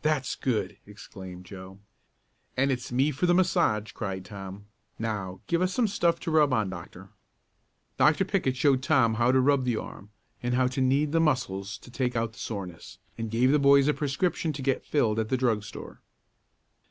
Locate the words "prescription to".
13.92-14.62